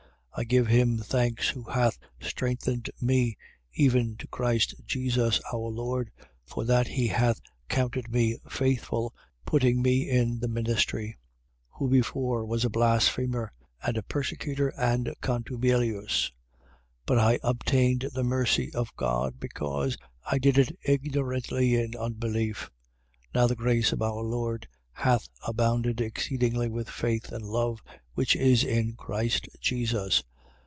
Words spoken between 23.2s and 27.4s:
1:14. Now the grace of our Lord hath abounded exceedingly with faith